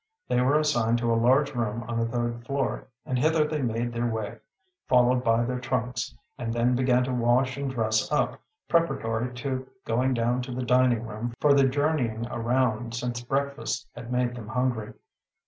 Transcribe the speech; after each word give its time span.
They 0.27 0.41
were 0.41 0.57
assigned 0.57 0.97
to 0.97 1.13
a 1.13 1.13
large 1.13 1.53
room 1.53 1.83
on 1.87 1.99
the 1.99 2.07
third 2.07 2.43
floor, 2.43 2.87
and 3.05 3.19
hither 3.19 3.43
they 3.47 3.61
made 3.61 3.93
their 3.93 4.07
way, 4.07 4.39
followed 4.87 5.23
by 5.23 5.45
their 5.45 5.59
trunks, 5.59 6.17
and 6.39 6.51
then 6.51 6.75
began 6.75 7.03
to 7.03 7.13
wash 7.13 7.55
and 7.55 7.69
dress 7.69 8.11
up, 8.11 8.41
preparatory 8.67 9.31
to 9.35 9.67
going 9.85 10.15
down 10.15 10.41
to 10.41 10.51
the 10.55 10.65
dining 10.65 11.03
room, 11.05 11.35
for 11.39 11.53
the 11.53 11.69
journeying 11.69 12.25
around 12.31 12.95
since 12.95 13.21
breakfast 13.21 13.87
had 13.95 14.11
made 14.11 14.33
them 14.33 14.47
hungry. 14.47 14.95